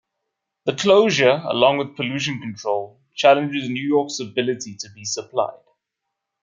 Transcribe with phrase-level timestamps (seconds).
[0.65, 5.61] The closure, along with pollution control, challenges New York's ability to be supplied.